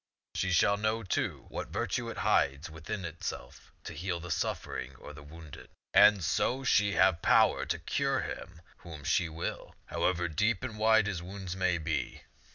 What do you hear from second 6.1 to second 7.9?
68 Z^^ ^C{\iW$ 'tah and so shall she have power to